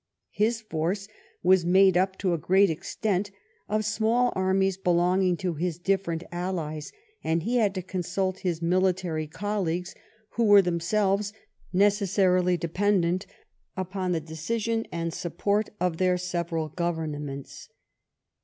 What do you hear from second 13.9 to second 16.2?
the decision and the support of their